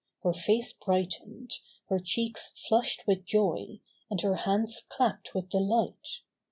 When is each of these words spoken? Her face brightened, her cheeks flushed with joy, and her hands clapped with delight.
Her 0.23 0.33
face 0.33 0.73
brightened, 0.73 1.51
her 1.89 1.99
cheeks 1.99 2.53
flushed 2.67 3.03
with 3.05 3.23
joy, 3.23 3.81
and 4.09 4.19
her 4.21 4.33
hands 4.35 4.81
clapped 4.89 5.35
with 5.35 5.49
delight. 5.49 6.21